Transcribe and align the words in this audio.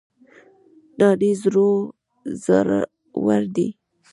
نانی 0.97 1.31
زړور 1.41 2.65
دی 3.55 3.67